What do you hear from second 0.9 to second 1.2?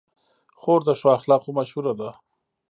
ښو